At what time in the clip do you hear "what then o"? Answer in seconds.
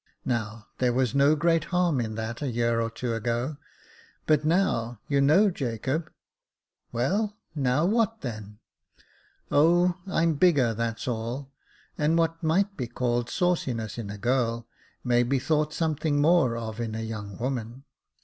7.85-9.97